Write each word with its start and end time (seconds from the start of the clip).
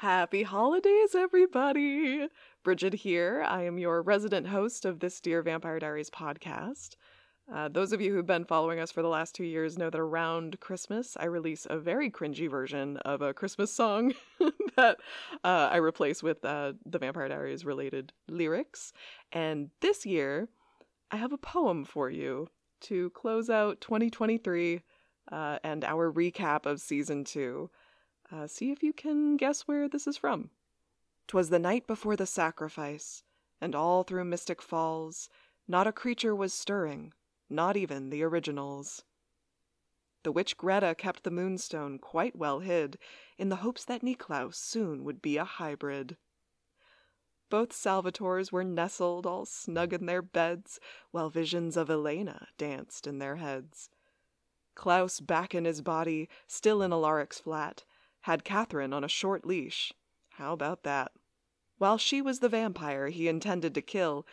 Happy 0.00 0.44
holidays, 0.44 1.16
everybody! 1.16 2.28
Brigid 2.62 2.94
here. 2.94 3.42
I 3.44 3.64
am 3.64 3.78
your 3.78 4.00
resident 4.00 4.46
host 4.46 4.84
of 4.84 5.00
this 5.00 5.20
Dear 5.20 5.42
Vampire 5.42 5.80
Diaries 5.80 6.08
podcast. 6.08 6.90
Uh, 7.52 7.66
those 7.68 7.92
of 7.92 8.00
you 8.00 8.14
who've 8.14 8.24
been 8.24 8.44
following 8.44 8.78
us 8.78 8.92
for 8.92 9.02
the 9.02 9.08
last 9.08 9.34
two 9.34 9.42
years 9.42 9.76
know 9.76 9.90
that 9.90 9.98
around 9.98 10.60
Christmas, 10.60 11.16
I 11.18 11.24
release 11.24 11.66
a 11.68 11.80
very 11.80 12.12
cringy 12.12 12.48
version 12.48 12.98
of 12.98 13.22
a 13.22 13.34
Christmas 13.34 13.72
song 13.72 14.14
that 14.76 14.98
uh, 15.42 15.68
I 15.72 15.78
replace 15.78 16.22
with 16.22 16.44
uh, 16.44 16.74
the 16.86 17.00
Vampire 17.00 17.28
Diaries 17.28 17.64
related 17.64 18.12
lyrics. 18.28 18.92
And 19.32 19.70
this 19.80 20.06
year, 20.06 20.48
I 21.10 21.16
have 21.16 21.32
a 21.32 21.38
poem 21.38 21.84
for 21.84 22.08
you 22.08 22.46
to 22.82 23.10
close 23.10 23.50
out 23.50 23.80
2023 23.80 24.80
uh, 25.32 25.58
and 25.64 25.82
our 25.82 26.12
recap 26.12 26.66
of 26.66 26.80
season 26.80 27.24
two. 27.24 27.68
Uh, 28.30 28.46
see 28.46 28.70
if 28.70 28.82
you 28.82 28.92
can 28.92 29.36
guess 29.36 29.62
where 29.62 29.88
this 29.88 30.06
is 30.06 30.16
from. 30.16 30.50
'Twas 31.26 31.50
the 31.50 31.58
night 31.58 31.86
before 31.86 32.16
the 32.16 32.26
sacrifice, 32.26 33.22
and 33.60 33.74
all 33.74 34.02
through 34.02 34.24
Mystic 34.24 34.60
Falls 34.60 35.28
not 35.66 35.86
a 35.86 35.92
creature 35.92 36.34
was 36.34 36.54
stirring, 36.54 37.12
not 37.50 37.76
even 37.76 38.08
the 38.08 38.22
originals. 38.22 39.04
The 40.22 40.32
witch 40.32 40.56
Greta 40.56 40.94
kept 40.94 41.22
the 41.22 41.30
moonstone 41.30 41.98
quite 41.98 42.34
well 42.34 42.60
hid, 42.60 42.98
in 43.36 43.50
the 43.50 43.56
hopes 43.56 43.84
that 43.84 44.02
Niklaus 44.02 44.56
soon 44.56 45.04
would 45.04 45.20
be 45.20 45.36
a 45.36 45.44
hybrid. 45.44 46.16
Both 47.50 47.72
Salvatores 47.72 48.50
were 48.50 48.64
nestled 48.64 49.26
all 49.26 49.44
snug 49.46 49.92
in 49.92 50.06
their 50.06 50.22
beds, 50.22 50.80
while 51.10 51.30
visions 51.30 51.76
of 51.76 51.88
Elena 51.88 52.48
danced 52.56 53.06
in 53.06 53.18
their 53.18 53.36
heads. 53.36 53.90
Klaus 54.74 55.20
back 55.20 55.54
in 55.54 55.64
his 55.64 55.82
body, 55.82 56.28
still 56.46 56.82
in 56.82 56.92
Alaric's 56.92 57.40
flat, 57.40 57.84
had 58.22 58.44
Katherine 58.44 58.92
on 58.92 59.04
a 59.04 59.08
short 59.08 59.46
leash. 59.46 59.92
How 60.30 60.52
about 60.52 60.82
that? 60.82 61.12
While 61.78 61.98
she 61.98 62.20
was 62.20 62.40
the 62.40 62.48
vampire 62.48 63.08
he 63.08 63.28
intended 63.28 63.74
to 63.74 63.82
kill, 63.82 64.26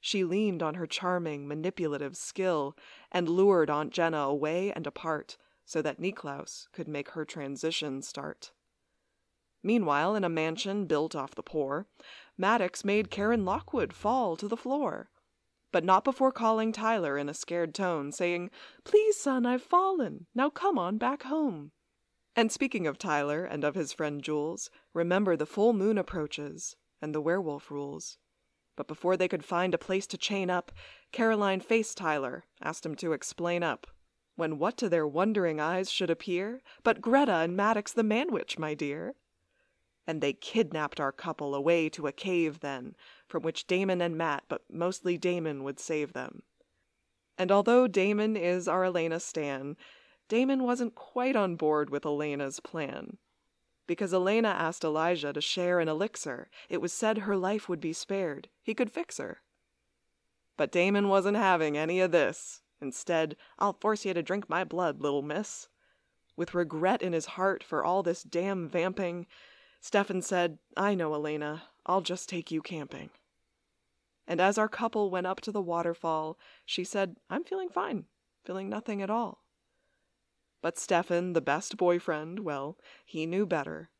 she 0.00 0.24
leaned 0.24 0.62
on 0.62 0.74
her 0.74 0.86
charming, 0.86 1.46
manipulative 1.46 2.16
skill 2.16 2.76
and 3.10 3.28
lured 3.28 3.70
Aunt 3.70 3.92
Jenna 3.92 4.18
away 4.18 4.72
and 4.72 4.86
apart 4.86 5.36
so 5.64 5.80
that 5.82 6.00
Niklaus 6.00 6.66
could 6.72 6.88
make 6.88 7.10
her 7.10 7.24
transition 7.24 8.02
start. 8.02 8.52
Meanwhile, 9.62 10.16
in 10.16 10.24
a 10.24 10.28
mansion 10.28 10.86
built 10.86 11.14
off 11.14 11.36
the 11.36 11.42
poor, 11.42 11.86
Maddox 12.36 12.84
made 12.84 13.10
Karen 13.10 13.44
Lockwood 13.44 13.92
fall 13.92 14.36
to 14.36 14.48
the 14.48 14.56
floor. 14.56 15.08
But 15.70 15.84
not 15.84 16.04
before 16.04 16.32
calling 16.32 16.72
Tyler 16.72 17.16
in 17.16 17.28
a 17.28 17.34
scared 17.34 17.74
tone, 17.74 18.12
saying, 18.12 18.50
Please, 18.84 19.16
son, 19.16 19.46
I've 19.46 19.62
fallen. 19.62 20.26
Now 20.34 20.50
come 20.50 20.78
on 20.78 20.98
back 20.98 21.22
home. 21.22 21.70
And 22.34 22.50
speaking 22.50 22.86
of 22.86 22.96
Tyler 22.96 23.44
and 23.44 23.62
of 23.62 23.74
his 23.74 23.92
friend 23.92 24.22
Jules, 24.22 24.70
remember 24.94 25.36
the 25.36 25.46
full 25.46 25.72
moon 25.72 25.98
approaches 25.98 26.76
and 27.02 27.14
the 27.14 27.20
werewolf 27.20 27.70
rules. 27.70 28.16
But 28.74 28.88
before 28.88 29.18
they 29.18 29.28
could 29.28 29.44
find 29.44 29.74
a 29.74 29.78
place 29.78 30.06
to 30.08 30.16
chain 30.16 30.48
up, 30.48 30.72
Caroline 31.12 31.60
faced 31.60 31.98
Tyler, 31.98 32.44
asked 32.62 32.86
him 32.86 32.94
to 32.96 33.12
explain 33.12 33.62
up. 33.62 33.86
When 34.34 34.58
what 34.58 34.78
to 34.78 34.88
their 34.88 35.06
wondering 35.06 35.60
eyes 35.60 35.90
should 35.90 36.08
appear 36.08 36.62
but 36.82 37.02
Greta 37.02 37.34
and 37.34 37.54
Maddox 37.54 37.92
the 37.92 38.02
man-witch, 38.02 38.58
my 38.58 38.72
dear? 38.72 39.14
And 40.06 40.22
they 40.22 40.32
kidnapped 40.32 40.98
our 40.98 41.12
couple 41.12 41.54
away 41.54 41.90
to 41.90 42.06
a 42.06 42.12
cave 42.12 42.60
then, 42.60 42.96
from 43.28 43.42
which 43.42 43.66
Damon 43.66 44.00
and 44.00 44.16
Matt, 44.16 44.44
but 44.48 44.62
mostly 44.70 45.18
Damon, 45.18 45.64
would 45.64 45.78
save 45.78 46.14
them. 46.14 46.42
And 47.36 47.52
although 47.52 47.86
Damon 47.86 48.36
is 48.36 48.66
our 48.68 48.84
Elena 48.86 49.20
Stan, 49.20 49.76
Damon 50.32 50.62
wasn't 50.62 50.94
quite 50.94 51.36
on 51.36 51.56
board 51.56 51.90
with 51.90 52.06
Elena's 52.06 52.58
plan. 52.58 53.18
Because 53.86 54.14
Elena 54.14 54.48
asked 54.48 54.82
Elijah 54.82 55.30
to 55.30 55.42
share 55.42 55.78
an 55.78 55.88
elixir, 55.88 56.48
it 56.70 56.80
was 56.80 56.90
said 56.90 57.18
her 57.18 57.36
life 57.36 57.68
would 57.68 57.82
be 57.82 57.92
spared. 57.92 58.48
He 58.62 58.72
could 58.72 58.90
fix 58.90 59.18
her. 59.18 59.42
But 60.56 60.72
Damon 60.72 61.10
wasn't 61.10 61.36
having 61.36 61.76
any 61.76 62.00
of 62.00 62.12
this. 62.12 62.62
Instead, 62.80 63.36
I'll 63.58 63.74
force 63.74 64.06
you 64.06 64.14
to 64.14 64.22
drink 64.22 64.48
my 64.48 64.64
blood, 64.64 65.02
little 65.02 65.20
miss. 65.20 65.68
With 66.34 66.54
regret 66.54 67.02
in 67.02 67.12
his 67.12 67.26
heart 67.36 67.62
for 67.62 67.84
all 67.84 68.02
this 68.02 68.22
damn 68.22 68.70
vamping, 68.70 69.26
Stefan 69.82 70.22
said, 70.22 70.56
I 70.78 70.94
know, 70.94 71.12
Elena. 71.12 71.64
I'll 71.84 72.00
just 72.00 72.30
take 72.30 72.50
you 72.50 72.62
camping. 72.62 73.10
And 74.26 74.40
as 74.40 74.56
our 74.56 74.70
couple 74.70 75.10
went 75.10 75.26
up 75.26 75.42
to 75.42 75.52
the 75.52 75.60
waterfall, 75.60 76.38
she 76.64 76.84
said, 76.84 77.16
I'm 77.28 77.44
feeling 77.44 77.68
fine, 77.68 78.06
feeling 78.46 78.70
nothing 78.70 79.02
at 79.02 79.10
all. 79.10 79.41
But 80.62 80.78
Stefan, 80.78 81.32
the 81.32 81.40
best 81.40 81.76
boyfriend, 81.76 82.38
well, 82.38 82.78
he 83.04 83.26
knew 83.26 83.44
better. 83.44 83.90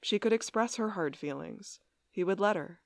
She 0.00 0.18
could 0.18 0.32
express 0.32 0.76
her 0.76 0.90
hard 0.90 1.16
feelings. 1.16 1.80
He 2.10 2.24
would 2.24 2.40
let 2.40 2.56
her. 2.56 2.80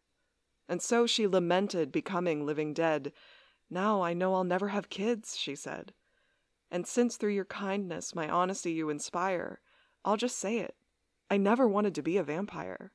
And 0.68 0.82
so 0.82 1.06
she 1.06 1.26
lamented 1.26 1.92
becoming 1.92 2.44
living 2.44 2.72
dead. 2.74 3.12
Now 3.70 4.02
I 4.02 4.14
know 4.14 4.34
I'll 4.34 4.44
never 4.44 4.68
have 4.68 4.88
kids, 4.88 5.36
she 5.36 5.54
said. 5.54 5.92
And 6.70 6.86
since 6.86 7.16
through 7.16 7.34
your 7.34 7.44
kindness, 7.44 8.14
my 8.14 8.28
honesty 8.28 8.72
you 8.72 8.88
inspire, 8.88 9.60
I'll 10.04 10.16
just 10.16 10.38
say 10.38 10.58
it. 10.58 10.74
I 11.30 11.36
never 11.36 11.68
wanted 11.68 11.94
to 11.96 12.02
be 12.02 12.16
a 12.16 12.24
vampire. 12.24 12.92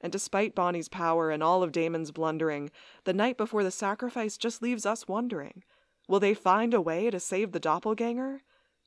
And 0.00 0.12
despite 0.12 0.54
Bonnie's 0.54 0.88
power 0.88 1.30
and 1.30 1.42
all 1.42 1.62
of 1.62 1.72
Damon's 1.72 2.10
blundering, 2.10 2.70
the 3.04 3.12
night 3.12 3.36
before 3.36 3.62
the 3.62 3.70
sacrifice 3.70 4.36
just 4.36 4.62
leaves 4.62 4.86
us 4.86 5.08
wondering 5.08 5.64
will 6.08 6.20
they 6.20 6.34
find 6.34 6.74
a 6.74 6.80
way 6.80 7.10
to 7.10 7.20
save 7.20 7.52
the 7.52 7.60
doppelganger? 7.60 8.42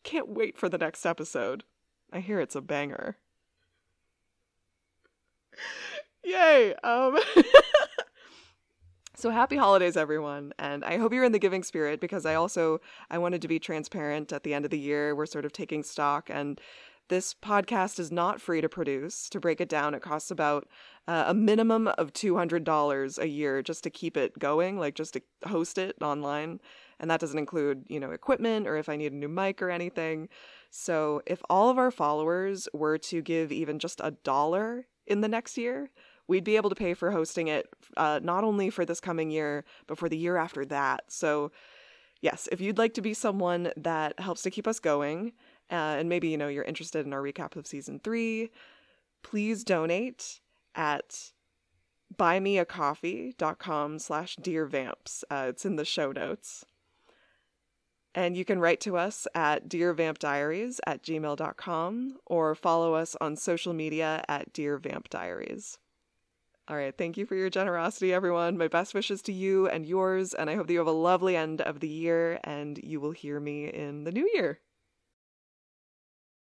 Can't 0.05 0.29
wait 0.29 0.55
for 0.57 0.69
the 0.69 0.77
next 0.77 1.05
episode. 1.05 1.63
I 2.13 2.19
hear 2.19 2.39
it's 2.39 2.55
a 2.55 2.61
banger. 2.61 3.17
Yay! 6.23 6.75
Um 6.83 7.17
So 9.17 9.31
happy 9.31 9.55
holidays 9.55 9.97
everyone 9.97 10.53
and 10.59 10.85
I 10.85 10.97
hope 10.97 11.11
you're 11.11 11.23
in 11.23 11.31
the 11.31 11.39
giving 11.39 11.63
spirit 11.63 11.99
because 11.99 12.25
I 12.25 12.35
also 12.35 12.81
I 13.09 13.17
wanted 13.17 13.41
to 13.41 13.47
be 13.47 13.57
transparent 13.57 14.31
at 14.31 14.43
the 14.43 14.53
end 14.53 14.65
of 14.65 14.71
the 14.71 14.77
year. 14.77 15.15
We're 15.15 15.25
sort 15.25 15.45
of 15.45 15.53
taking 15.53 15.81
stock 15.81 16.29
and 16.29 16.61
this 17.07 17.33
podcast 17.33 17.99
is 17.99 18.11
not 18.11 18.41
free 18.41 18.61
to 18.61 18.69
produce. 18.69 19.29
To 19.29 19.39
break 19.39 19.59
it 19.61 19.69
down, 19.69 19.93
it 19.95 20.01
costs 20.01 20.29
about 20.29 20.67
uh, 21.07 21.25
a 21.27 21.33
minimum 21.33 21.87
of 21.87 22.13
$200 22.13 23.19
a 23.19 23.27
year 23.27 23.61
just 23.61 23.83
to 23.83 23.89
keep 23.89 24.17
it 24.17 24.37
going, 24.37 24.77
like 24.79 24.95
just 24.95 25.13
to 25.13 25.21
host 25.47 25.77
it 25.77 25.95
online 26.01 26.59
and 26.99 27.09
that 27.09 27.19
doesn't 27.19 27.37
include, 27.37 27.85
you 27.87 27.99
know, 27.99 28.11
equipment 28.11 28.67
or 28.67 28.77
if 28.77 28.89
I 28.89 28.95
need 28.95 29.11
a 29.11 29.15
new 29.15 29.27
mic 29.27 29.61
or 29.61 29.69
anything. 29.69 30.29
So, 30.69 31.21
if 31.25 31.41
all 31.49 31.69
of 31.69 31.77
our 31.77 31.91
followers 31.91 32.67
were 32.73 32.97
to 32.97 33.21
give 33.21 33.51
even 33.51 33.79
just 33.79 34.01
a 34.03 34.11
dollar 34.11 34.87
in 35.07 35.21
the 35.21 35.27
next 35.27 35.57
year, 35.57 35.89
we'd 36.27 36.43
be 36.43 36.55
able 36.55 36.69
to 36.69 36.75
pay 36.75 36.93
for 36.93 37.11
hosting 37.11 37.47
it 37.47 37.67
uh, 37.97 38.19
not 38.21 38.43
only 38.43 38.69
for 38.69 38.85
this 38.85 38.99
coming 38.99 39.29
year, 39.29 39.63
but 39.87 39.97
for 39.97 40.09
the 40.09 40.17
year 40.17 40.37
after 40.37 40.65
that. 40.65 41.05
So, 41.07 41.51
yes, 42.21 42.49
if 42.51 42.59
you'd 42.59 42.77
like 42.77 42.93
to 42.95 43.01
be 43.01 43.13
someone 43.13 43.71
that 43.77 44.19
helps 44.19 44.41
to 44.43 44.51
keep 44.51 44.67
us 44.67 44.79
going, 44.79 45.33
uh, 45.71 45.97
and 45.99 46.09
maybe, 46.09 46.29
you 46.29 46.37
know, 46.37 46.47
you're 46.47 46.63
interested 46.63 47.05
in 47.05 47.13
our 47.13 47.21
recap 47.21 47.55
of 47.55 47.67
season 47.67 47.99
three, 48.03 48.51
please 49.23 49.63
donate 49.63 50.39
at 50.75 51.31
buymeacoffee.com 52.15 53.99
slash 53.99 54.35
dearvamps. 54.37 55.23
Uh, 55.29 55.47
it's 55.49 55.65
in 55.65 55.75
the 55.75 55.85
show 55.85 56.11
notes. 56.11 56.65
And 58.15 58.37
you 58.37 58.45
can 58.45 58.59
write 58.59 58.79
to 58.81 58.95
us 58.95 59.27
at 59.35 59.67
dearvampdiaries 59.67 60.79
at 60.87 61.03
gmail.com 61.03 62.17
or 62.25 62.55
follow 62.55 62.93
us 62.93 63.17
on 63.19 63.35
social 63.35 63.73
media 63.73 64.23
at 64.29 64.53
Dear 64.53 64.77
Vamp 64.77 65.09
Diaries. 65.09 65.77
All 66.69 66.77
right, 66.77 66.97
thank 66.97 67.17
you 67.17 67.25
for 67.25 67.35
your 67.35 67.49
generosity, 67.49 68.13
everyone. 68.13 68.57
My 68.57 68.69
best 68.69 68.93
wishes 68.93 69.21
to 69.23 69.33
you 69.33 69.67
and 69.67 69.85
yours, 69.85 70.33
and 70.33 70.49
I 70.49 70.55
hope 70.55 70.67
that 70.67 70.73
you 70.73 70.79
have 70.79 70.87
a 70.87 70.91
lovely 70.91 71.35
end 71.35 71.61
of 71.61 71.81
the 71.81 71.89
year 71.89 72.39
and 72.45 72.79
you 72.81 73.01
will 73.01 73.11
hear 73.11 73.39
me 73.39 73.67
in 73.67 74.05
the 74.05 74.13
new 74.13 74.27
year. 74.33 74.61